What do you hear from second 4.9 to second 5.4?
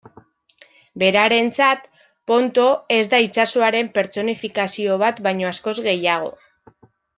bat